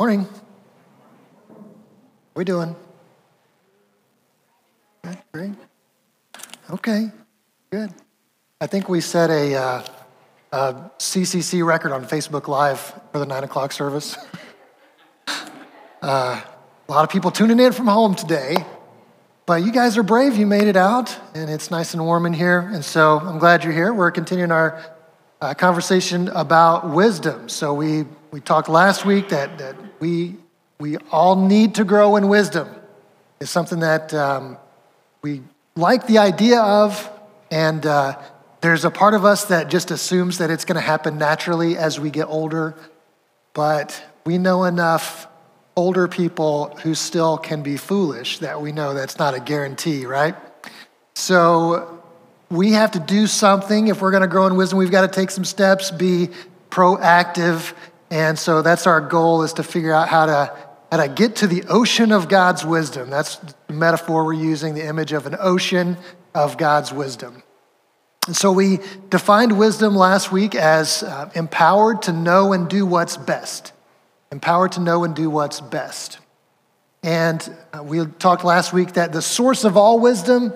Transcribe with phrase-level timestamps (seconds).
[0.00, 0.26] Morning.
[1.50, 1.56] How
[2.34, 2.74] we doing?
[5.02, 5.52] Good, great.
[6.70, 7.10] Okay,
[7.68, 7.92] good.
[8.62, 9.84] I think we set a, uh,
[10.52, 12.80] a CCC record on Facebook Live
[13.12, 14.16] for the nine o'clock service.
[15.26, 15.44] uh,
[16.00, 18.56] a lot of people tuning in from home today,
[19.44, 20.38] but you guys are brave.
[20.38, 22.60] You made it out, and it's nice and warm in here.
[22.60, 23.92] And so I'm glad you're here.
[23.92, 24.82] We're continuing our
[25.42, 27.50] uh, conversation about wisdom.
[27.50, 30.36] So we, we talked last week that, that we,
[30.78, 32.68] we all need to grow in wisdom.
[33.40, 34.58] It's something that um,
[35.22, 35.42] we
[35.76, 37.10] like the idea of,
[37.50, 38.20] and uh,
[38.60, 42.00] there's a part of us that just assumes that it's going to happen naturally as
[42.00, 42.74] we get older,
[43.54, 45.26] but we know enough
[45.76, 50.34] older people who still can be foolish that we know that's not a guarantee, right?
[51.14, 52.02] So
[52.50, 53.88] we have to do something.
[53.88, 56.28] If we're going to grow in wisdom, we've got to take some steps, be
[56.70, 57.72] proactive.
[58.10, 60.56] And so that's our goal is to figure out how to
[60.90, 63.10] how to get to the ocean of God's wisdom.
[63.10, 65.96] That's the metaphor we're using, the image of an ocean
[66.34, 67.44] of God's wisdom.
[68.26, 73.16] And so we defined wisdom last week as uh, empowered to know and do what's
[73.16, 73.72] best.
[74.32, 76.18] Empowered to know and do what's best.
[77.02, 80.52] And uh, we talked last week that the source of all wisdom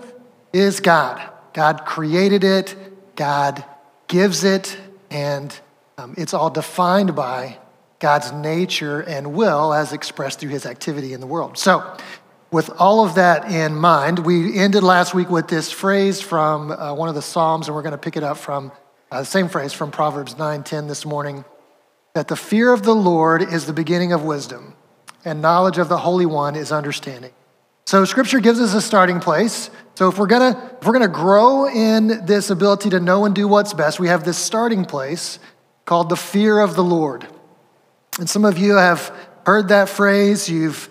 [0.52, 1.22] is God.
[1.52, 2.76] God created it,
[3.16, 3.64] God
[4.08, 4.76] gives it,
[5.10, 5.58] and
[5.96, 7.58] um, it's all defined by
[8.00, 11.56] God's nature and will as expressed through his activity in the world.
[11.56, 11.96] So,
[12.50, 16.94] with all of that in mind, we ended last week with this phrase from uh,
[16.94, 18.70] one of the Psalms, and we're going to pick it up from
[19.10, 21.44] uh, the same phrase from Proverbs 9:10 this morning.
[22.14, 24.74] That the fear of the Lord is the beginning of wisdom,
[25.24, 27.32] and knowledge of the Holy One is understanding.
[27.86, 29.70] So, Scripture gives us a starting place.
[29.94, 33.48] So, if we're gonna if we're gonna grow in this ability to know and do
[33.48, 35.38] what's best, we have this starting place
[35.84, 37.26] called the fear of the Lord.
[38.18, 40.88] And some of you have heard that phrase, you've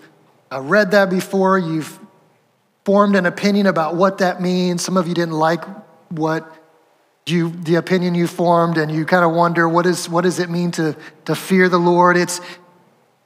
[0.52, 1.98] uh, read that before, you've
[2.84, 4.84] formed an opinion about what that means.
[4.84, 5.64] Some of you didn't like
[6.10, 6.50] what
[7.26, 10.50] you the opinion you formed and you kind of wonder what is what does it
[10.50, 10.94] mean to
[11.24, 12.16] to fear the Lord?
[12.16, 12.40] It's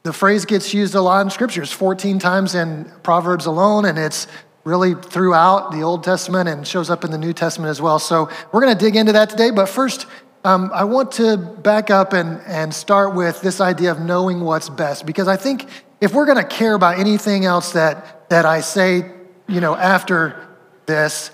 [0.04, 4.28] the phrase gets used a lot in scriptures, 14 times in Proverbs alone, and it's
[4.64, 7.98] really throughout the Old Testament and shows up in the New Testament as well.
[7.98, 10.06] So we're going to dig into that today, but first
[10.48, 14.70] um, I want to back up and, and start with this idea of knowing what's
[14.70, 15.68] best, because I think
[16.00, 19.10] if we're going to care about anything else that, that I say,
[19.46, 20.48] you know, after
[20.86, 21.30] this,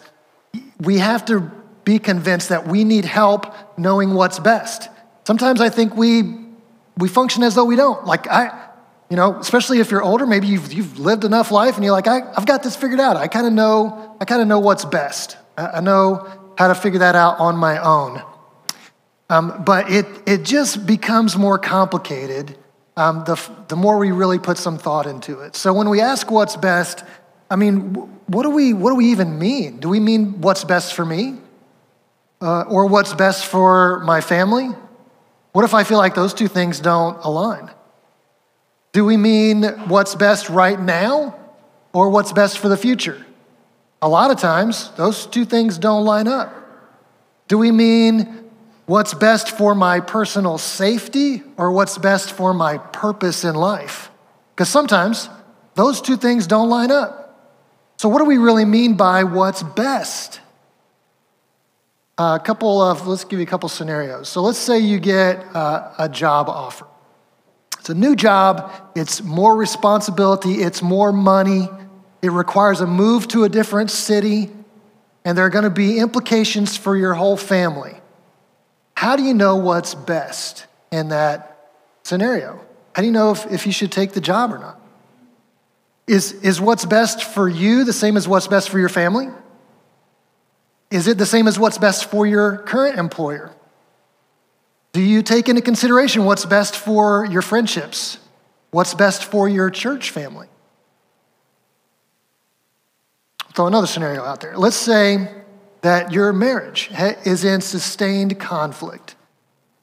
[0.81, 1.49] we have to
[1.85, 4.89] be convinced that we need help knowing what's best.
[5.25, 6.23] Sometimes I think we,
[6.99, 8.05] we function as though we don't.
[8.05, 8.69] Like, I,
[9.11, 12.09] you know, especially if you're older, maybe you've, you've lived enough life and you're like,
[12.09, 13.17] I, have got this figured out.
[13.17, 15.37] I kind of know, I kind of know what's best.
[15.57, 16.27] I, I know
[16.59, 18.21] how to figure that out on my own.
[19.31, 22.57] Um, but it, it just becomes more complicated
[22.97, 25.57] um, the, the more we really put some thought into it.
[25.57, 27.05] So when we ask what's best,
[27.51, 27.95] I mean,
[28.27, 29.79] what do we, what do we even mean?
[29.79, 31.39] Do we mean what's best for me?
[32.41, 34.69] Uh, or what's best for my family?
[35.53, 37.71] What if I feel like those two things don't align?
[38.93, 41.37] Do we mean what's best right now
[41.93, 43.25] or what's best for the future?
[44.03, 46.55] A lot of times, those two things don't line up.
[47.49, 48.44] Do we mean
[48.87, 54.11] what's best for my personal safety or what's best for my purpose in life?
[54.55, 55.29] Because sometimes
[55.75, 57.21] those two things don't line up.
[57.97, 60.41] So, what do we really mean by what's best?
[62.19, 64.29] A couple of, let's give you a couple scenarios.
[64.29, 66.87] So, let's say you get uh, a job offer.
[67.79, 71.69] It's a new job, it's more responsibility, it's more money,
[72.23, 74.51] it requires a move to a different city,
[75.25, 77.95] and there are going to be implications for your whole family.
[78.97, 81.71] How do you know what's best in that
[82.05, 82.61] scenario?
[82.95, 84.81] How do you know if, if you should take the job or not?
[86.07, 89.29] Is, is what's best for you the same as what's best for your family?
[90.91, 93.53] Is it the same as what's best for your current employer?
[94.93, 98.19] Do you take into consideration what's best for your friendships?
[98.71, 100.47] What's best for your church family?
[103.45, 104.57] I'll throw another scenario out there.
[104.57, 105.29] Let's say
[105.85, 106.91] that your marriage
[107.27, 109.17] is in sustained conflict.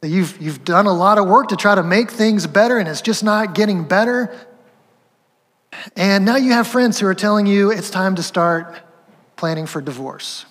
[0.01, 2.89] That you've, you've done a lot of work to try to make things better and
[2.89, 4.35] it's just not getting better.
[5.95, 8.81] And now you have friends who are telling you it's time to start
[9.35, 10.47] planning for divorce.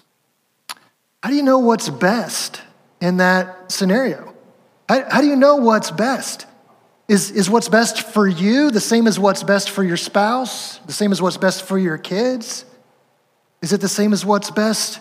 [1.20, 2.62] How do you know what's best
[3.00, 4.32] in that scenario?
[4.88, 6.47] How, how do you know what's best?
[7.08, 10.79] Is, is what's best for you the same as what's best for your spouse?
[10.87, 12.64] The same as what's best for your kids?
[13.62, 15.00] Is it the same as what's best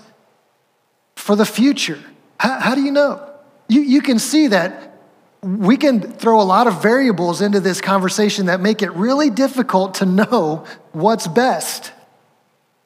[1.20, 2.00] for the future.
[2.40, 3.22] How, how do you know?
[3.68, 4.98] You, you can see that
[5.42, 9.96] we can throw a lot of variables into this conversation that make it really difficult
[9.96, 11.92] to know what's best.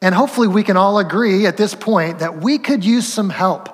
[0.02, 3.70] And hopefully, we can all agree at this point that we could use some help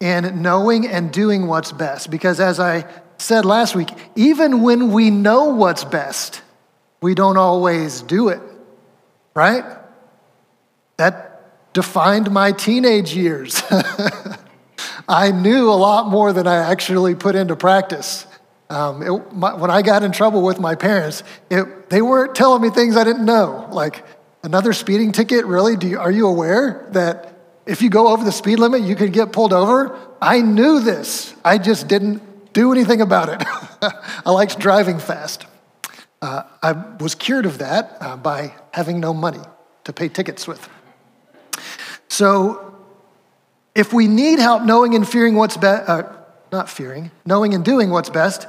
[0.00, 2.10] in knowing and doing what's best.
[2.10, 2.86] Because as I
[3.18, 6.42] said last week, even when we know what's best,
[7.00, 8.40] we don't always do it,
[9.34, 9.64] right?
[10.96, 11.31] That
[11.72, 13.62] defined my teenage years.
[15.08, 18.26] I knew a lot more than I actually put into practice.
[18.70, 22.62] Um, it, my, when I got in trouble with my parents, it, they weren't telling
[22.62, 23.68] me things I didn't know.
[23.70, 24.04] Like,
[24.42, 25.76] another speeding ticket, really?
[25.86, 27.34] You, are you aware that
[27.66, 29.98] if you go over the speed limit, you could get pulled over?
[30.20, 31.34] I knew this.
[31.44, 33.46] I just didn't do anything about it.
[34.26, 35.46] I liked driving fast.
[36.20, 39.40] Uh, I was cured of that uh, by having no money
[39.84, 40.68] to pay tickets with.
[42.12, 42.74] So
[43.74, 46.02] if we need help knowing and fearing what's best, uh,
[46.52, 48.46] not fearing, knowing and doing what's best,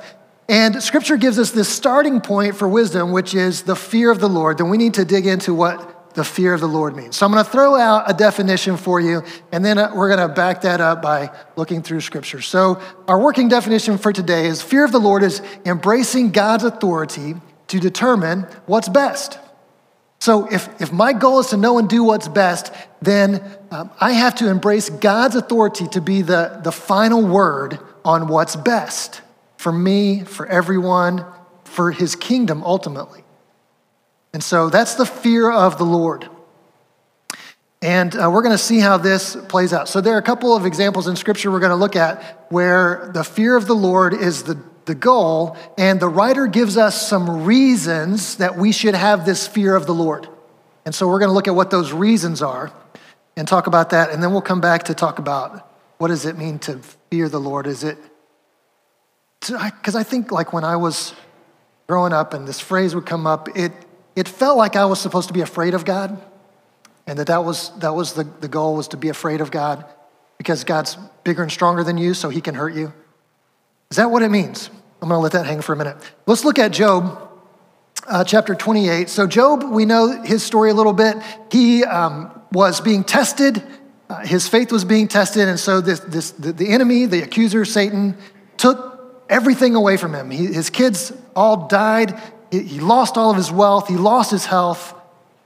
[0.50, 4.28] and scripture gives us this starting point for wisdom, which is the fear of the
[4.28, 7.16] Lord, then we need to dig into what the fear of the Lord means.
[7.16, 9.24] So I'm going to throw out a definition for you,
[9.54, 12.42] and then uh, we're going to back that up by looking through scripture.
[12.42, 17.36] So, our working definition for today is fear of the Lord is embracing God's authority
[17.68, 19.40] to determine what's best.
[20.24, 24.14] So, if, if my goal is to know and do what's best, then um, I
[24.14, 29.20] have to embrace God's authority to be the, the final word on what's best
[29.58, 31.26] for me, for everyone,
[31.66, 33.26] for his kingdom ultimately.
[34.32, 36.30] And so that's the fear of the Lord.
[37.82, 39.90] And uh, we're going to see how this plays out.
[39.90, 43.12] So, there are a couple of examples in Scripture we're going to look at where
[43.14, 47.46] the fear of the Lord is the the goal, and the writer gives us some
[47.46, 50.28] reasons that we should have this fear of the Lord.
[50.86, 52.72] And so we're going to look at what those reasons are
[53.38, 56.38] and talk about that, and then we'll come back to talk about what does it
[56.38, 57.66] mean to fear the Lord?
[57.66, 57.98] Is it
[59.40, 61.14] because I think like when I was
[61.88, 63.72] growing up and this phrase would come up, it
[64.16, 66.22] it felt like I was supposed to be afraid of God,
[67.08, 69.86] and that that was that was the, the goal was to be afraid of God
[70.38, 72.94] because God's bigger and stronger than you, so He can hurt you.
[73.94, 74.72] Is that what it means?
[75.04, 75.96] I'm going to let that hang for a minute.
[76.26, 77.30] Let's look at Job.
[78.08, 79.08] Uh, chapter 28.
[79.08, 81.16] So, Job, we know his story a little bit.
[81.52, 83.62] He um, was being tested,
[84.10, 87.66] uh, his faith was being tested, and so this, this, the, the enemy, the accuser,
[87.66, 88.18] Satan,
[88.58, 90.32] took everything away from him.
[90.32, 92.20] He, his kids all died,
[92.50, 94.96] he, he lost all of his wealth, he lost his health,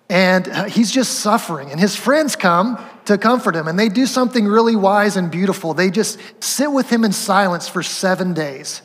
[0.10, 1.70] and uh, he's just suffering.
[1.70, 3.68] And his friends come to comfort him.
[3.68, 5.74] And they do something really wise and beautiful.
[5.74, 8.82] They just sit with him in silence for seven days.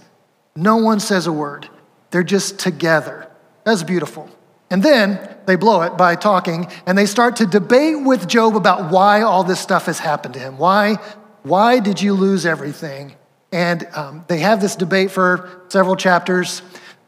[0.55, 1.69] No one says a word,
[2.11, 3.29] they're just together.
[3.65, 4.29] That's beautiful.
[4.71, 8.91] And then they blow it by talking and they start to debate with Job about
[8.91, 10.57] why all this stuff has happened to him.
[10.57, 10.95] Why,
[11.43, 13.15] why did you lose everything?
[13.53, 16.63] And um, they have this debate for several chapters.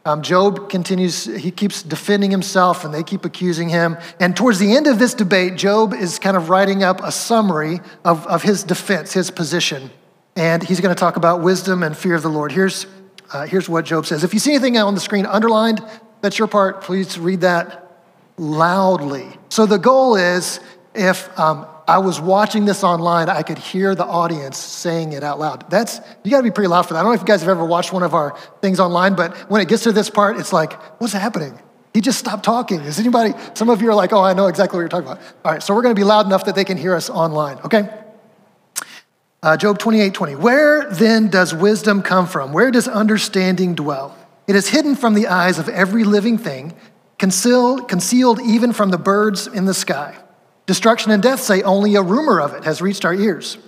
[0.07, 3.97] Um, Job continues, he keeps defending himself and they keep accusing him.
[4.21, 7.81] And towards the end of this debate, Job is kind of writing up a summary
[8.05, 9.91] of, of his defense, his position.
[10.37, 12.53] And he's going to talk about wisdom and fear of the Lord.
[12.53, 12.87] Here's,
[13.33, 14.25] uh, here's what Job says.
[14.25, 15.81] If you see anything on the screen underlined,
[16.21, 16.83] that's your part.
[16.83, 18.03] Please read that
[18.37, 19.29] loudly.
[19.49, 20.61] So the goal is
[20.95, 25.39] if um, I was watching this online, I could hear the audience saying it out
[25.39, 25.69] loud.
[25.71, 27.01] That's, you gotta be pretty loud for that.
[27.01, 29.37] I don't know if you guys have ever watched one of our things online, but
[29.51, 31.59] when it gets to this part, it's like, what's happening?
[31.93, 32.81] He just stopped talking.
[32.81, 35.23] Is anybody, some of you are like, oh, I know exactly what you're talking about.
[35.45, 37.89] All right, so we're gonna be loud enough that they can hear us online, okay?
[39.43, 40.37] Uh, Job 28 20.
[40.37, 42.55] Where then does wisdom come from?
[42.55, 44.17] Where does understanding dwell?
[44.47, 46.75] It is hidden from the eyes of every living thing,
[47.19, 50.17] concealed, concealed even from the birds in the sky.
[50.67, 53.59] Destruction and death say only a rumor of it has reached our ears.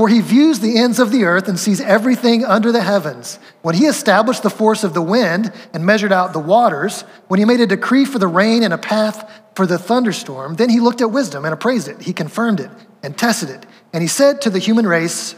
[0.00, 3.38] For he views the ends of the earth and sees everything under the heavens.
[3.60, 7.44] When he established the force of the wind and measured out the waters, when he
[7.44, 11.02] made a decree for the rain and a path for the thunderstorm, then he looked
[11.02, 12.00] at wisdom and appraised it.
[12.00, 12.70] He confirmed it
[13.02, 13.66] and tested it.
[13.92, 15.34] And he said to the human race,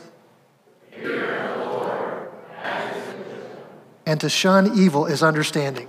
[4.07, 5.89] and to shun evil is understanding.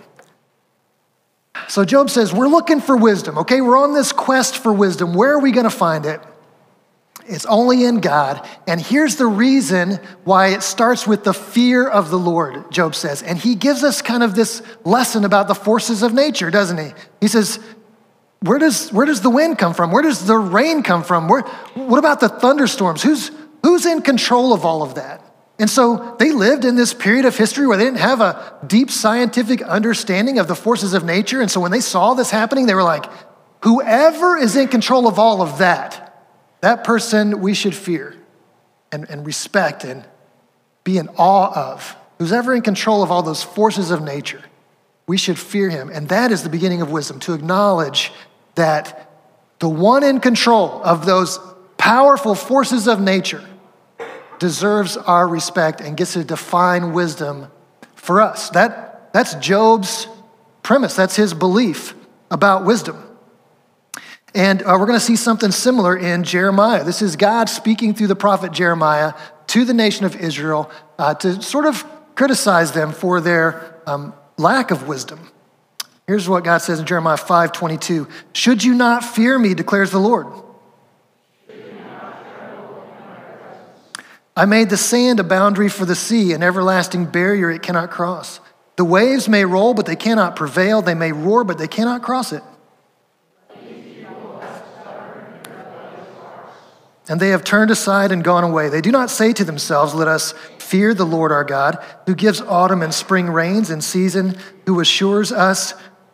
[1.67, 3.62] So Job says, We're looking for wisdom, okay?
[3.62, 5.13] We're on this quest for wisdom.
[5.13, 6.22] Where are we going to find it?
[7.25, 8.46] It's only in God.
[8.67, 13.24] And here's the reason why it starts with the fear of the Lord, Job says.
[13.24, 16.91] And he gives us kind of this lesson about the forces of nature, doesn't he?
[17.22, 17.60] He says,
[18.41, 19.91] where does, where does the wind come from?
[19.91, 21.29] Where does the rain come from?
[21.29, 21.43] Where,
[21.75, 23.01] what about the thunderstorms?
[23.01, 23.32] Who's,
[23.63, 25.24] who's in control of all of that?
[25.60, 28.89] And so they lived in this period of history where they didn't have a deep
[28.89, 31.41] scientific understanding of the forces of nature.
[31.41, 33.05] And so when they saw this happening, they were like,
[33.63, 36.25] whoever is in control of all of that,
[36.62, 38.15] that person we should fear
[38.91, 40.05] and, and respect and
[40.83, 41.95] be in awe of.
[42.17, 44.43] Who's ever in control of all those forces of nature,
[45.07, 45.89] we should fear him.
[45.89, 48.12] And that is the beginning of wisdom to acknowledge
[48.55, 49.12] that
[49.60, 51.39] the one in control of those
[51.77, 53.43] powerful forces of nature
[54.39, 57.47] deserves our respect and gets to define wisdom
[57.95, 58.49] for us.
[58.51, 60.07] That, that's Job's
[60.61, 61.95] premise, that's his belief
[62.31, 63.01] about wisdom.
[64.35, 66.83] And uh, we're going to see something similar in Jeremiah.
[66.83, 69.13] This is God speaking through the prophet Jeremiah
[69.47, 71.85] to the nation of Israel uh, to sort of
[72.15, 75.29] criticize them for their um, lack of wisdom.
[76.07, 78.07] Here's what God says in Jeremiah 5 22.
[78.33, 80.27] Should you not fear me, declares the Lord?
[84.35, 88.39] I made the sand a boundary for the sea, an everlasting barrier it cannot cross.
[88.75, 90.81] The waves may roll, but they cannot prevail.
[90.81, 92.43] They may roar, but they cannot cross it.
[97.09, 98.69] And they have turned aside and gone away.
[98.69, 102.39] They do not say to themselves, Let us fear the Lord our God, who gives
[102.41, 105.73] autumn and spring rains in season, who assures us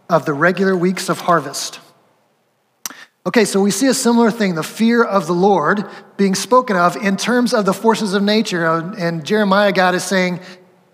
[0.09, 1.79] of the regular weeks of harvest.
[3.29, 6.95] Okay, so we see a similar thing the fear of the Lord being spoken of
[6.95, 8.65] in terms of the forces of nature.
[8.65, 10.39] Uh, and Jeremiah, God is saying,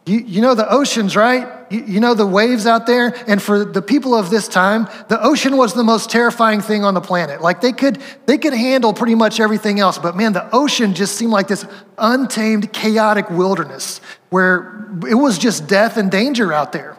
[0.06, 1.48] you, you know the oceans, right?
[1.72, 3.16] You, you know the waves out there?
[3.26, 6.94] And for the people of this time, the ocean was the most terrifying thing on
[6.94, 7.42] the planet.
[7.42, 9.98] Like they could, they could handle pretty much everything else.
[9.98, 11.66] But man, the ocean just seemed like this
[11.98, 16.98] untamed, chaotic wilderness where it was just death and danger out there.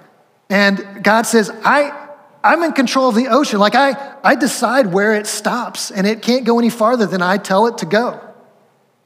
[0.49, 2.06] And God says, I,
[2.47, 3.59] I'm in control of the ocean.
[3.59, 7.39] Like I, I decide where it stops and it can't go any farther than I
[7.39, 8.21] tell it to go.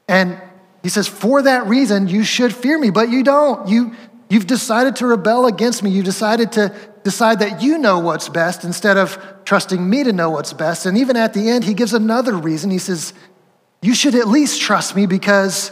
[0.07, 0.39] And
[0.83, 3.67] he says, For that reason, you should fear me, but you don't.
[3.67, 3.93] You,
[4.29, 5.89] you've decided to rebel against me.
[5.89, 10.29] You've decided to decide that you know what's best instead of trusting me to know
[10.29, 10.85] what's best.
[10.85, 12.69] And even at the end, he gives another reason.
[12.69, 13.13] He says,
[13.81, 15.71] You should at least trust me because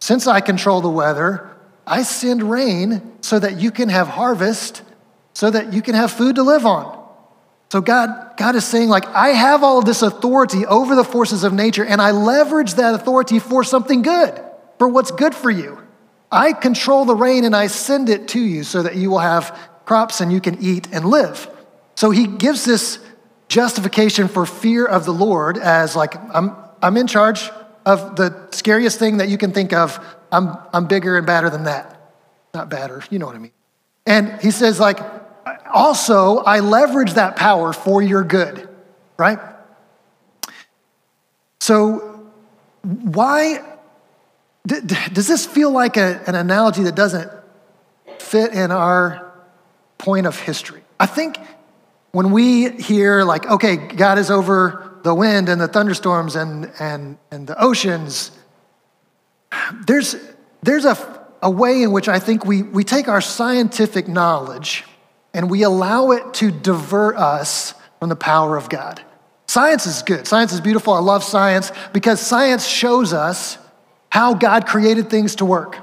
[0.00, 1.48] since I control the weather,
[1.86, 4.82] I send rain so that you can have harvest,
[5.32, 6.98] so that you can have food to live on.
[7.70, 11.44] So God, God is saying, like, I have all of this authority over the forces
[11.44, 14.40] of nature, and I leverage that authority for something good,
[14.78, 15.78] for what's good for you.
[16.32, 19.56] I control the rain and I send it to you so that you will have
[19.84, 21.48] crops and you can eat and live.
[21.96, 22.98] So he gives this
[23.48, 27.50] justification for fear of the Lord as like, I'm, I'm in charge
[27.84, 29.98] of the scariest thing that you can think of.
[30.30, 32.00] I'm, I'm bigger and badder than that.
[32.54, 33.52] Not badder, you know what I mean.
[34.06, 34.98] And he says, like,
[35.72, 38.68] also, I leverage that power for your good,
[39.16, 39.38] right?
[41.60, 42.28] So,
[42.82, 43.62] why
[44.66, 47.30] does this feel like a, an analogy that doesn't
[48.18, 49.32] fit in our
[49.98, 50.82] point of history?
[50.98, 51.38] I think
[52.12, 57.18] when we hear, like, okay, God is over the wind and the thunderstorms and, and,
[57.30, 58.32] and the oceans,
[59.86, 60.16] there's,
[60.62, 64.84] there's a, a way in which I think we, we take our scientific knowledge
[65.32, 69.02] and we allow it to divert us from the power of God.
[69.46, 70.26] Science is good.
[70.26, 70.92] Science is beautiful.
[70.92, 73.58] I love science because science shows us
[74.08, 75.76] how God created things to work.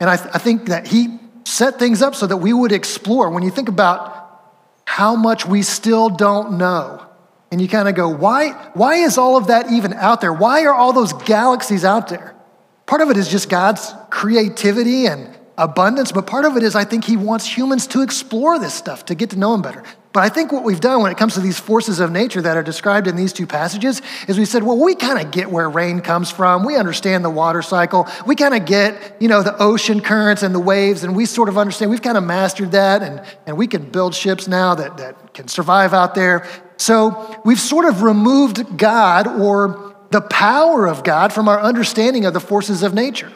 [0.00, 3.30] And I, th- I think that He set things up so that we would explore.
[3.30, 4.42] When you think about
[4.86, 7.04] how much we still don't know,
[7.50, 10.32] and you kind of go, why, why is all of that even out there?
[10.32, 12.33] Why are all those galaxies out there?
[12.86, 16.84] Part of it is just God's creativity and abundance, but part of it is I
[16.84, 19.84] think he wants humans to explore this stuff, to get to know him better.
[20.12, 22.56] But I think what we've done when it comes to these forces of nature that
[22.56, 25.68] are described in these two passages is we said, well, we kind of get where
[25.68, 26.64] rain comes from.
[26.64, 28.06] We understand the water cycle.
[28.24, 31.48] We kind of get, you know, the ocean currents and the waves, and we sort
[31.48, 31.90] of understand.
[31.90, 35.48] We've kind of mastered that, and, and we can build ships now that, that can
[35.48, 36.46] survive out there.
[36.76, 42.32] So we've sort of removed God or the power of God from our understanding of
[42.34, 43.32] the forces of nature.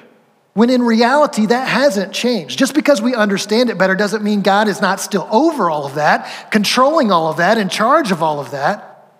[0.55, 2.57] When in reality, that hasn't changed.
[2.57, 5.97] Just because we understand it better doesn't mean God is not still over all of
[5.97, 9.13] that, controlling all of that, in charge of all of that.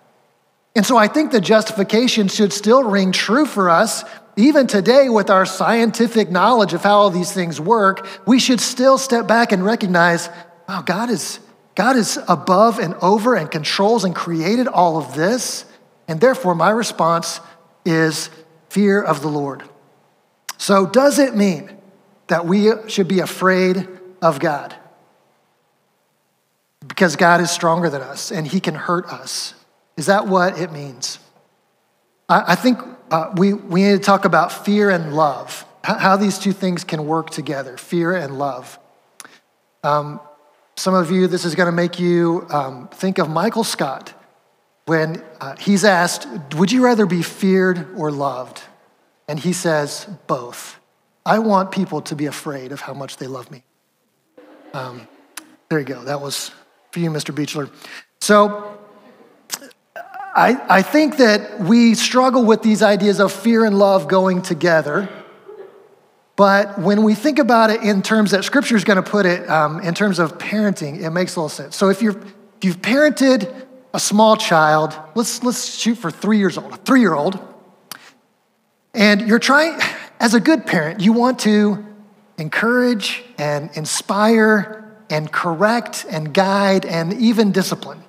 [0.73, 4.05] And so I think the justification should still ring true for us.
[4.37, 8.97] Even today, with our scientific knowledge of how all these things work, we should still
[8.97, 10.29] step back and recognize
[10.69, 11.41] wow, God is,
[11.75, 15.65] God is above and over and controls and created all of this.
[16.07, 17.41] And therefore, my response
[17.85, 18.29] is
[18.69, 19.63] fear of the Lord.
[20.57, 21.71] So, does it mean
[22.27, 23.87] that we should be afraid
[24.21, 24.75] of God?
[26.87, 29.53] Because God is stronger than us and he can hurt us.
[29.97, 31.19] Is that what it means?
[32.27, 32.79] I, I think
[33.11, 37.05] uh, we, we need to talk about fear and love, how, these two things can
[37.05, 38.77] work together fear and love.
[39.83, 40.19] Um,
[40.75, 44.13] some of you, this is going to make you um, think of Michael Scott
[44.89, 48.61] when uh, he's asked, Would you rather be feared or loved?
[49.27, 50.79] And he says, Both.
[51.25, 53.63] I want people to be afraid of how much they love me.
[54.73, 55.07] Um,
[55.69, 56.03] there you go.
[56.03, 56.51] That was
[56.91, 57.33] for you, Mr.
[57.35, 57.69] Beechler.
[58.19, 58.79] So
[60.35, 65.07] I, I think that we struggle with these ideas of fear and love going together.
[66.35, 69.47] But when we think about it in terms that Scripture is going to put it,
[69.47, 71.75] um, in terms of parenting, it makes a little sense.
[71.75, 76.57] So if, you're, if you've parented a small child, let's, let's shoot for three years
[76.57, 77.39] old, a three year old,
[78.93, 79.79] and you're trying,
[80.19, 81.85] as a good parent, you want to
[82.37, 88.03] encourage and inspire and correct and guide and even discipline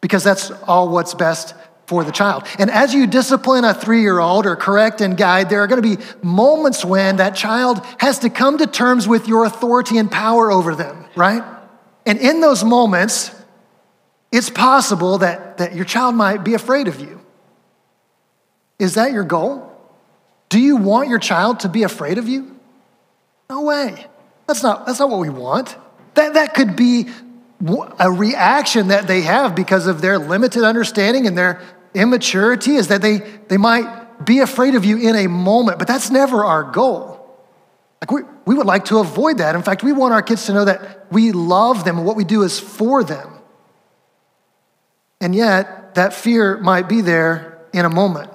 [0.00, 1.54] because that's all what's best
[1.86, 2.44] for the child.
[2.58, 5.82] And as you discipline a three year old or correct and guide, there are going
[5.82, 10.10] to be moments when that child has to come to terms with your authority and
[10.10, 11.42] power over them, right?
[12.06, 13.30] And in those moments,
[14.32, 17.20] it's possible that, that your child might be afraid of you.
[18.78, 19.70] Is that your goal?
[20.48, 22.58] Do you want your child to be afraid of you?
[23.48, 24.06] No way.
[24.46, 25.76] That's not, that's not what we want.
[26.14, 27.08] That, that could be
[27.98, 31.60] a reaction that they have because of their limited understanding and their
[31.94, 36.10] immaturity is that they, they might be afraid of you in a moment, but that's
[36.10, 37.18] never our goal.
[38.00, 39.54] Like we, we would like to avoid that.
[39.54, 42.24] In fact, we want our kids to know that we love them and what we
[42.24, 43.38] do is for them.
[45.22, 48.30] And yet, that fear might be there in a moment.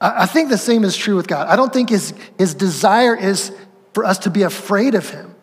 [0.00, 1.48] I, think the same is true with God.
[1.48, 3.50] I don't think his, his desire is
[3.94, 5.34] for us to be afraid of him.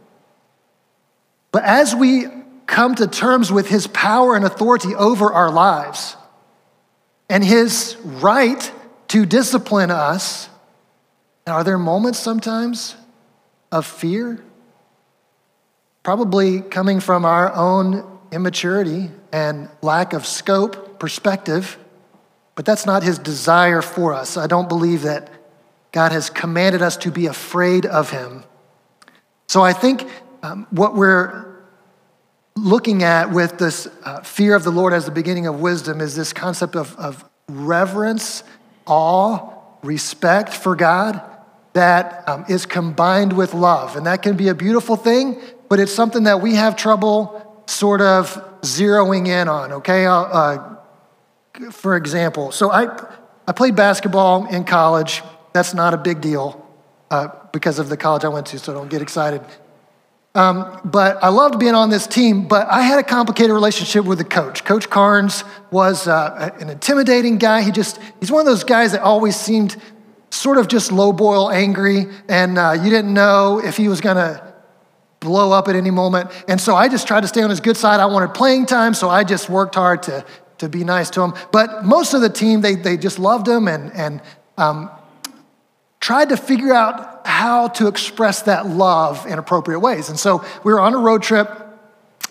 [1.52, 2.28] But as we
[2.68, 6.16] come to terms with his power and authority over our lives
[7.30, 8.72] and his right
[9.10, 10.50] to discipline us.
[11.48, 12.96] Are there moments sometimes
[13.72, 14.44] of fear?
[16.04, 21.78] Probably coming from our own immaturity and lack of scope, perspective,
[22.56, 24.38] but that's not his desire for us.
[24.38, 25.30] I don't believe that
[25.92, 28.44] God has commanded us to be afraid of him.
[29.48, 30.08] So I think
[30.44, 31.46] um, what we're
[32.56, 36.16] looking at with this uh, fear of the Lord as the beginning of wisdom is
[36.16, 38.44] this concept of, of reverence,
[38.86, 41.22] awe, respect for God
[41.74, 43.98] that um, is combined with love.
[43.98, 48.02] And that can be a beautiful thing, but it's something that we have trouble sort
[48.02, 50.06] of zeroing in on, okay?
[50.06, 50.76] Uh,
[51.72, 52.88] for example, so I,
[53.48, 55.22] I played basketball in college.
[55.54, 56.66] That's not a big deal
[57.12, 59.42] uh, because of the college I went to, so don't get excited.
[60.36, 64.18] Um, but I loved being on this team, but I had a complicated relationship with
[64.18, 64.66] the coach.
[64.66, 67.62] Coach Carnes was uh, an intimidating guy.
[67.62, 69.78] He just, he's one of those guys that always seemed
[70.32, 74.18] sort of just low boil angry, and uh, you didn't know if he was going
[74.18, 74.45] to
[75.26, 76.32] blow up at any moment.
[76.48, 78.00] And so I just tried to stay on his good side.
[78.00, 80.24] I wanted playing time, so I just worked hard to,
[80.60, 81.34] to be nice to him.
[81.52, 84.22] But most of the team, they, they just loved him and, and
[84.58, 84.90] um,
[86.00, 90.10] tried to figure out how to express that love in appropriate ways.
[90.10, 91.50] And so we were on a road trip.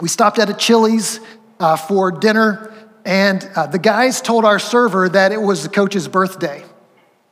[0.01, 1.21] We stopped at a Chili's
[1.59, 2.73] uh, for dinner,
[3.05, 6.65] and uh, the guys told our server that it was the coach's birthday.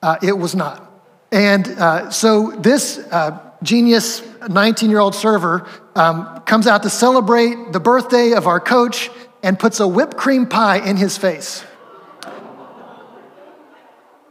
[0.02, 0.90] Uh, it was not.
[1.30, 7.72] And uh, so this uh, genius 19 year old server um, comes out to celebrate
[7.72, 9.10] the birthday of our coach
[9.42, 11.64] and puts a whipped cream pie in his face.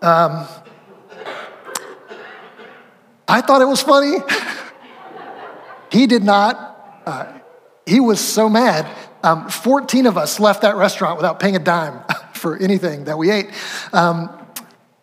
[0.01, 0.47] Um,
[3.27, 4.17] I thought it was funny.
[5.91, 7.03] he did not.
[7.05, 7.39] Uh,
[7.85, 8.87] he was so mad.
[9.23, 12.01] Um, 14 of us left that restaurant without paying a dime
[12.33, 13.51] for anything that we ate.
[13.93, 14.29] Um,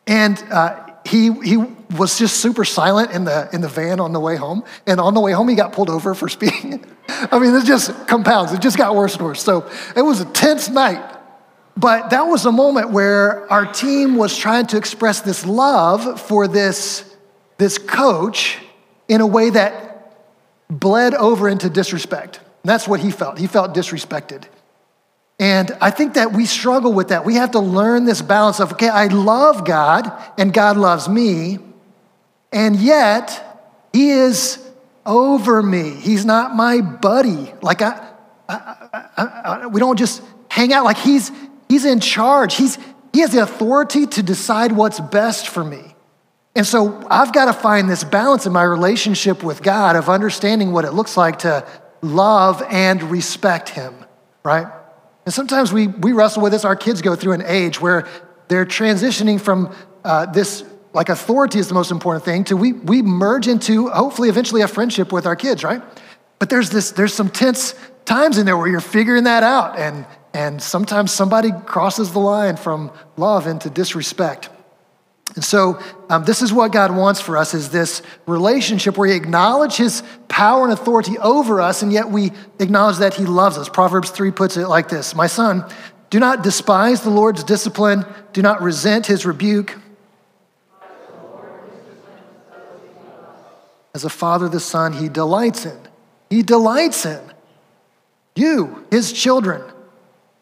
[0.06, 1.64] and uh, he, he
[1.96, 4.64] was just super silent in the, in the van on the way home.
[4.86, 6.84] And on the way home, he got pulled over for speeding.
[7.08, 8.52] I mean, it just compounds.
[8.52, 9.42] It just got worse and worse.
[9.42, 11.16] So it was a tense night.
[11.76, 16.48] But that was a moment where our team was trying to express this love for
[16.48, 17.04] this
[17.58, 18.58] this coach
[19.08, 20.14] in a way that
[20.70, 22.38] bled over into disrespect.
[22.62, 23.38] And that's what he felt.
[23.38, 24.44] He felt disrespected.
[25.40, 27.24] And I think that we struggle with that.
[27.24, 31.58] We have to learn this balance of, okay, I love God and God loves me,
[32.52, 33.44] and yet
[33.92, 34.64] He is
[35.04, 35.90] over me.
[35.90, 37.52] He's not my buddy.
[37.62, 38.12] Like, I,
[38.48, 38.54] I,
[39.16, 40.84] I, I we don't just hang out.
[40.84, 41.30] Like, He's,
[41.68, 42.56] he's in charge.
[42.56, 42.78] He's,
[43.12, 45.94] he has the authority to decide what's best for me.
[46.54, 50.72] And so I've got to find this balance in my relationship with God of understanding
[50.72, 51.66] what it looks like to
[52.02, 53.94] love and respect Him,
[54.42, 54.66] right?
[55.24, 56.64] And sometimes we, we wrestle with this.
[56.64, 58.08] Our kids go through an age where
[58.48, 63.02] they're transitioning from uh, this, like authority is the most important thing, to we, we
[63.02, 65.82] merge into hopefully eventually a friendship with our kids, right?
[66.38, 67.74] But there's this, there's some tense
[68.04, 72.56] times in there where you're figuring that out and And sometimes somebody crosses the line
[72.56, 74.50] from love into disrespect.
[75.34, 79.16] And so um, this is what God wants for us is this relationship where he
[79.16, 83.68] acknowledge his power and authority over us, and yet we acknowledge that he loves us.
[83.68, 85.64] Proverbs 3 puts it like this My son,
[86.10, 89.76] do not despise the Lord's discipline, do not resent his rebuke.
[93.98, 95.76] As a father, the son, he delights in.
[96.30, 97.20] He delights in
[98.36, 99.60] you, his children.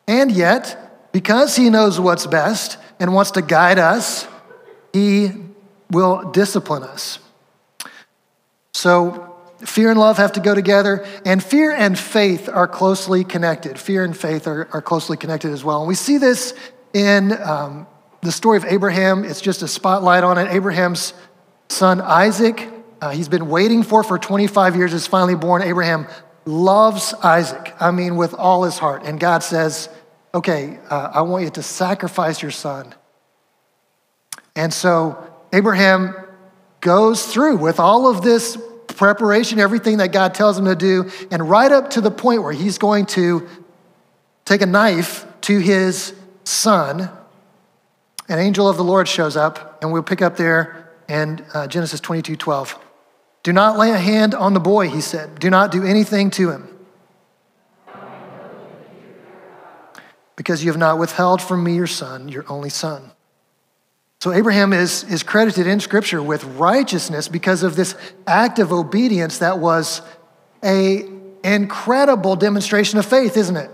[0.07, 4.29] And yet, because he knows what's best and wants to guide us,
[4.93, 5.31] he
[5.91, 7.19] will discipline us.
[8.75, 13.79] So, fear and love have to go together, and fear and faith are closely connected.
[13.79, 15.79] Fear and faith are, are closely connected as well.
[15.79, 16.53] And we see this
[16.93, 17.87] in um,
[18.21, 19.25] the story of Abraham.
[19.25, 20.53] It's just a spotlight on it.
[20.53, 21.15] Abraham's
[21.71, 22.69] son Isaac,
[23.01, 25.63] uh, he's been waiting for for 25 years, is finally born.
[25.63, 26.07] Abraham
[26.45, 29.03] loves Isaac, I mean, with all his heart.
[29.05, 29.89] And God says,
[30.35, 32.95] Okay, uh, I want you to sacrifice your son.
[34.55, 36.15] And so Abraham
[36.81, 41.49] goes through with all of this preparation, everything that God tells him to do, and
[41.49, 43.49] right up to the point where he's going to
[44.45, 47.11] take a knife to his son.
[48.29, 52.01] An angel of the Lord shows up, and we'll pick up there in uh, Genesis
[52.01, 52.79] 22 12.
[53.47, 55.39] Do not lay a hand on the boy, he said.
[55.39, 56.69] Do not do anything to him.
[60.35, 63.13] Because you have not withheld from me your son, your only son.
[64.21, 67.95] So Abraham is, is credited in Scripture with righteousness because of this
[68.27, 70.03] act of obedience that was
[70.65, 71.09] a
[71.45, 73.71] incredible demonstration of faith, isn't it?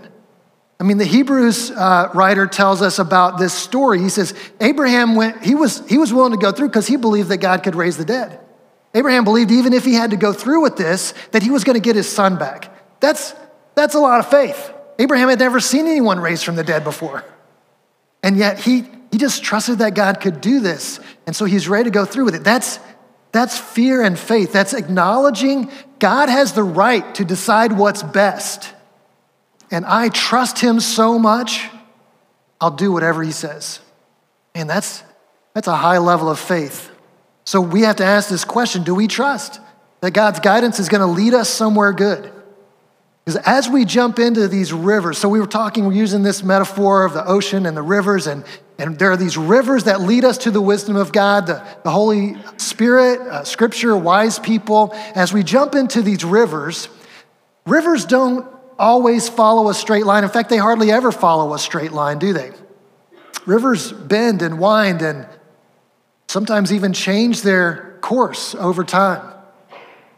[0.79, 4.01] I mean, the Hebrews uh, writer tells us about this story.
[4.01, 7.29] He says Abraham went; he was he was willing to go through because he believed
[7.29, 8.39] that God could raise the dead.
[8.93, 11.75] Abraham believed even if he had to go through with this, that he was going
[11.75, 12.73] to get his son back.
[12.99, 13.33] That's
[13.75, 14.71] that's a lot of faith.
[14.99, 17.23] Abraham had never seen anyone raised from the dead before,
[18.21, 20.99] and yet he he just trusted that God could do this.
[21.27, 22.43] And so he's ready to go through with it.
[22.43, 22.79] That's,
[23.31, 24.51] that's fear and faith.
[24.51, 28.73] That's acknowledging God has the right to decide what's best.
[29.69, 31.69] And I trust him so much,
[32.59, 33.81] I'll do whatever he says.
[34.55, 35.03] And that's,
[35.53, 36.89] that's a high level of faith.
[37.45, 39.59] So we have to ask this question do we trust
[40.01, 42.31] that God's guidance is going to lead us somewhere good?
[43.25, 47.05] Because as we jump into these rivers, so we were talking, we're using this metaphor
[47.05, 48.43] of the ocean and the rivers, and,
[48.77, 51.89] and there are these rivers that lead us to the wisdom of God, the, the
[51.89, 54.93] Holy Spirit, uh, Scripture, wise people.
[55.15, 56.89] As we jump into these rivers,
[57.65, 58.45] rivers don't
[58.77, 60.25] always follow a straight line.
[60.25, 62.51] In fact, they hardly ever follow a straight line, do they?
[63.45, 65.27] Rivers bend and wind and
[66.33, 69.21] sometimes even change their course over time.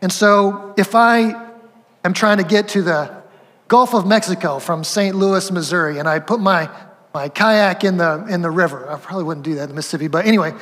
[0.01, 1.51] And so if I
[2.05, 3.21] am trying to get to the
[3.67, 5.13] Gulf of Mexico from St.
[5.13, 6.69] Louis, Missouri, and I put my,
[7.13, 8.89] my kayak in the, in the river.
[8.89, 10.53] I probably wouldn't do that in Mississippi, but anyway.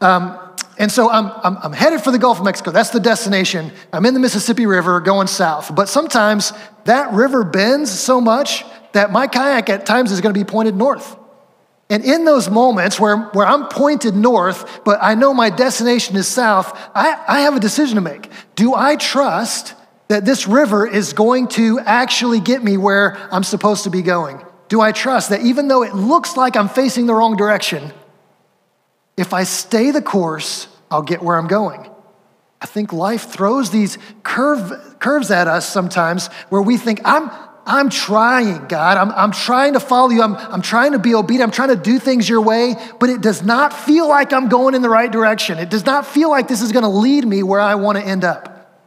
[0.00, 0.38] Um,
[0.78, 2.70] and so I'm, I'm, I'm headed for the Gulf of Mexico.
[2.70, 3.72] That's the destination.
[3.92, 5.74] I'm in the Mississippi River going south.
[5.74, 6.52] But sometimes
[6.84, 10.76] that river bends so much that my kayak at times is going to be pointed
[10.76, 11.16] north.
[11.90, 16.28] And in those moments where, where I'm pointed north, but I know my destination is
[16.28, 18.30] south, I, I have a decision to make.
[18.54, 19.74] Do I trust
[20.06, 24.40] that this river is going to actually get me where I'm supposed to be going?
[24.68, 27.92] Do I trust that even though it looks like I'm facing the wrong direction,
[29.16, 31.90] if I stay the course, I'll get where I'm going?
[32.60, 37.30] I think life throws these curve, curves at us sometimes where we think, I'm,
[37.70, 38.98] I'm trying, God.
[38.98, 40.22] I'm, I'm trying to follow you.
[40.22, 41.44] I'm, I'm trying to be obedient.
[41.44, 44.74] I'm trying to do things your way, but it does not feel like I'm going
[44.74, 45.56] in the right direction.
[45.58, 48.04] It does not feel like this is going to lead me where I want to
[48.04, 48.82] end up.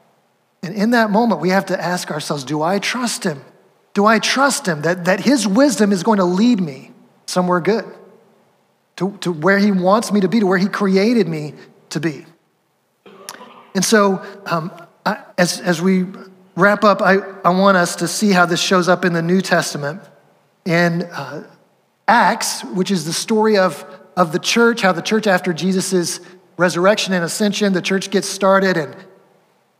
[0.61, 3.41] And in that moment, we have to ask ourselves do I trust him?
[3.93, 6.91] Do I trust him that, that his wisdom is going to lead me
[7.25, 7.85] somewhere good?
[8.97, 11.53] To, to where he wants me to be, to where he created me
[11.91, 12.25] to be.
[13.75, 14.71] And so, um,
[15.05, 16.05] I, as, as we
[16.55, 19.41] wrap up, I, I want us to see how this shows up in the New
[19.41, 20.01] Testament.
[20.65, 21.47] In uh,
[22.07, 23.85] Acts, which is the story of,
[24.15, 26.19] of the church, how the church, after Jesus'
[26.57, 28.95] resurrection and ascension, the church gets started and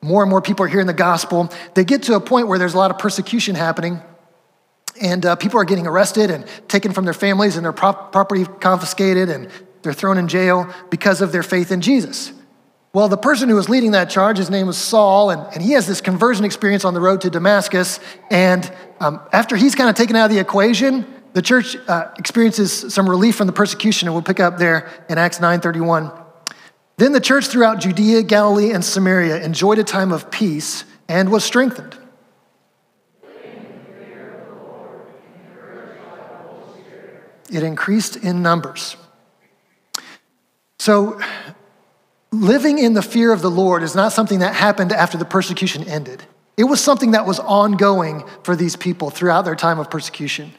[0.01, 1.49] more and more people are hearing the gospel.
[1.75, 4.01] They get to a point where there's a lot of persecution happening,
[5.01, 8.45] and uh, people are getting arrested and taken from their families, and their prop- property
[8.59, 9.49] confiscated, and
[9.81, 12.33] they're thrown in jail because of their faith in Jesus.
[12.93, 15.71] Well, the person who was leading that charge, his name was Saul, and, and he
[15.71, 17.99] has this conversion experience on the road to Damascus.
[18.29, 22.93] And um, after he's kind of taken out of the equation, the church uh, experiences
[22.93, 26.15] some relief from the persecution, and we'll pick up there in Acts 9:31.
[26.97, 31.43] Then the church throughout Judea, Galilee, and Samaria enjoyed a time of peace and was
[31.43, 31.97] strengthened.
[37.53, 38.97] it increased in numbers.
[40.79, 41.21] So,
[42.43, 45.87] living in the fear of the Lord is not something that happened after the persecution
[45.87, 46.23] ended.
[46.57, 50.53] It was something that was ongoing for these people throughout their time of persecution.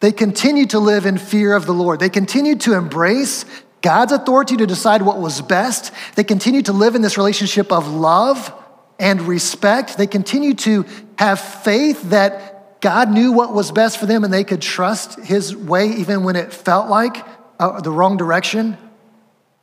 [0.00, 2.00] They continued to live in fear of the Lord.
[2.00, 3.44] They continued to embrace
[3.82, 5.92] God's authority to decide what was best.
[6.16, 8.52] They continued to live in this relationship of love
[8.98, 9.96] and respect.
[9.96, 10.84] They continued to
[11.18, 15.54] have faith that God knew what was best for them and they could trust His
[15.54, 17.24] way even when it felt like
[17.58, 18.76] uh, the wrong direction.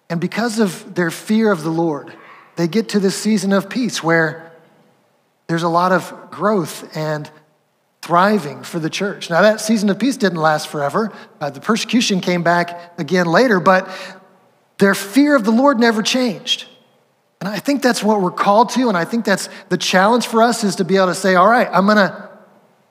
[0.10, 2.13] And because of their fear of the Lord,
[2.56, 4.52] they get to this season of peace where
[5.48, 7.30] there's a lot of growth and
[8.02, 9.30] thriving for the church.
[9.30, 11.12] Now, that season of peace didn't last forever.
[11.39, 13.89] Uh, the persecution came back again later, but
[14.78, 16.66] their fear of the Lord never changed.
[17.39, 20.42] And I think that's what we're called to, and I think that's the challenge for
[20.42, 22.30] us is to be able to say, all right, I'm gonna,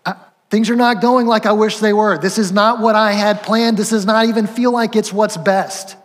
[0.04, 0.14] uh,
[0.50, 2.18] things are not going like I wish they were.
[2.18, 3.76] This is not what I had planned.
[3.76, 5.96] This does not even feel like it's what's best.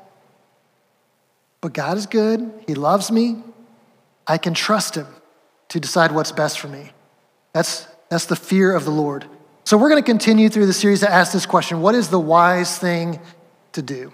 [1.62, 3.38] But God is good, He loves me.
[4.26, 5.08] I can trust Him
[5.70, 6.92] to decide what's best for me.
[7.54, 9.26] That's, that's the fear of the Lord.
[9.64, 12.20] So we're going to continue through the series to ask this question What is the
[12.20, 13.20] wise thing
[13.74, 14.14] to do?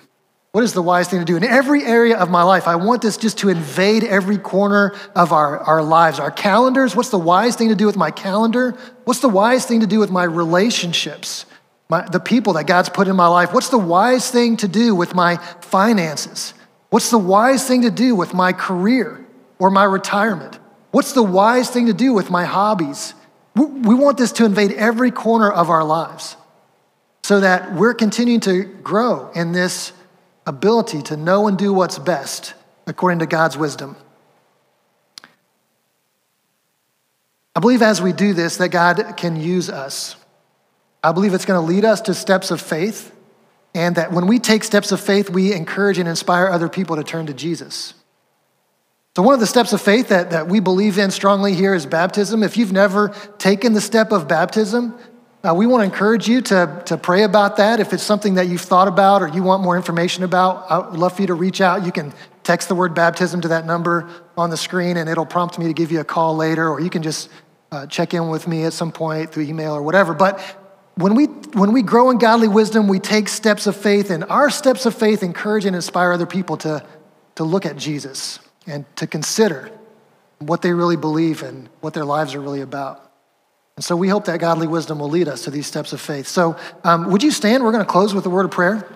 [0.54, 1.36] What is the wise thing to do?
[1.36, 5.32] In every area of my life, I want this just to invade every corner of
[5.32, 6.20] our, our lives.
[6.20, 8.78] Our calendars, what's the wise thing to do with my calendar?
[9.06, 11.48] What's the wise thing to do with my relationships?
[11.90, 13.52] My, the people that God's put in my life?
[13.52, 16.54] What's the wise thing to do with my finances?
[16.94, 19.26] What's the wise thing to do with my career
[19.58, 20.60] or my retirement?
[20.92, 23.16] What's the wise thing to do with my hobbies?
[23.56, 26.38] We want this to invade every corner of our lives
[27.24, 29.92] so that we're continuing to grow in this
[30.46, 32.54] ability to know and do what's best
[32.86, 33.96] according to God's wisdom.
[37.56, 40.16] I believe as we do this that God can use us.
[41.04, 43.12] I believe it's going to lead us to steps of faith,
[43.74, 47.04] and that when we take steps of faith, we encourage and inspire other people to
[47.04, 47.94] turn to Jesus.
[49.16, 51.86] So, one of the steps of faith that, that we believe in strongly here is
[51.86, 52.42] baptism.
[52.42, 54.98] If you've never taken the step of baptism,
[55.44, 57.80] uh, we want to encourage you to, to pray about that.
[57.80, 60.98] If it's something that you've thought about or you want more information about, I would
[60.98, 61.86] love for you to reach out.
[61.86, 65.60] You can text the word baptism to that number on the screen, and it'll prompt
[65.60, 67.30] me to give you a call later, or you can just
[67.72, 70.14] uh, check in with me at some point through email or whatever.
[70.14, 70.40] But
[70.96, 74.50] when we, when we grow in godly wisdom, we take steps of faith, and our
[74.50, 76.86] steps of faith encourage and inspire other people to,
[77.36, 79.72] to look at Jesus and to consider
[80.40, 83.12] what they really believe and what their lives are really about.
[83.76, 86.28] And so we hope that godly wisdom will lead us to these steps of faith.
[86.28, 87.64] So, um, would you stand?
[87.64, 88.88] We're going to close with a word of prayer.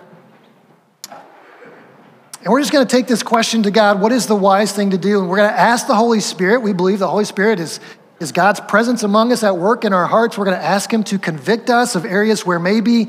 [2.44, 4.90] And we're just going to take this question to God what is the wise thing
[4.90, 5.18] to do?
[5.18, 6.60] And we're going to ask the Holy Spirit.
[6.60, 7.80] We believe the Holy Spirit is,
[8.20, 10.36] is God's presence among us at work in our hearts.
[10.36, 13.08] We're going to ask Him to convict us of areas where maybe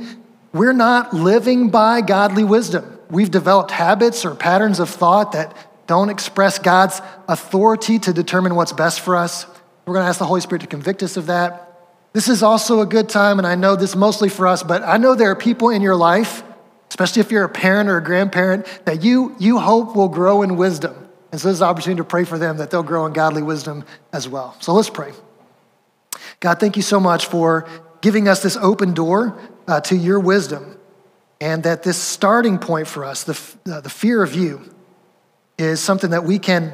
[0.54, 3.00] we're not living by godly wisdom.
[3.10, 5.56] We've developed habits or patterns of thought that
[5.88, 9.48] don't express God's authority to determine what's best for us.
[9.86, 11.66] We're going to ask the Holy Spirit to convict us of that.
[12.14, 14.98] This is also a good time, and I know this mostly for us, but I
[14.98, 16.44] know there are people in your life,
[16.90, 20.58] especially if you're a parent or a grandparent, that you, you hope will grow in
[20.58, 21.09] wisdom.
[21.32, 23.44] And so this is an opportunity to pray for them that they'll grow in godly
[23.44, 24.56] wisdom as well.
[24.60, 25.12] So let's pray.
[26.40, 27.68] God, thank you so much for
[28.02, 29.38] giving us this open door
[29.68, 30.78] uh, to your wisdom,
[31.42, 34.62] and that this starting point for us, the, uh, the fear of you,
[35.58, 36.74] is something that we can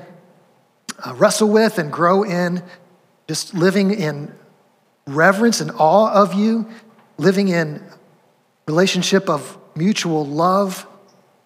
[1.03, 2.63] uh, wrestle with and grow in,
[3.27, 4.33] just living in
[5.07, 6.67] reverence and awe of you,
[7.17, 7.83] living in
[8.67, 10.87] relationship of mutual love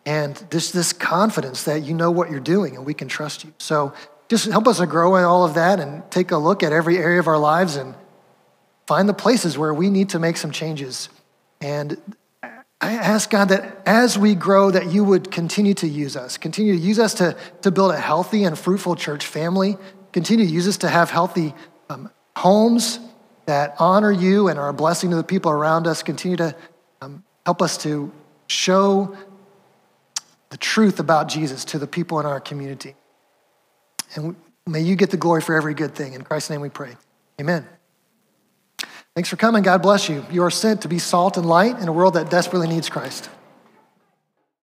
[0.10, 3.54] and just this confidence that you know what you're doing and we can trust you.
[3.60, 3.94] So
[4.28, 6.98] just help us to grow in all of that and take a look at every
[6.98, 7.94] area of our lives and
[8.88, 11.10] find the places where we need to make some changes.
[11.62, 11.96] And
[12.82, 16.74] I ask God that as we grow, that you would continue to use us, continue
[16.74, 19.78] to use us to, to build a healthy and fruitful church family,
[20.12, 21.54] continue to use us to have healthy
[21.92, 22.98] um, homes
[23.46, 26.56] that honor you and are a blessing to the people around us, continue to
[27.00, 28.12] um, help us to
[28.48, 29.16] show
[30.50, 32.96] the truth about Jesus to the people in our community.
[34.16, 34.36] And
[34.66, 36.14] may you get the glory for every good thing.
[36.14, 36.96] In Christ's name we pray.
[37.40, 37.68] Amen.
[39.16, 39.64] Thanks for coming.
[39.64, 40.26] God bless you.
[40.32, 43.30] You are sent to be salt and light in a world that desperately needs Christ.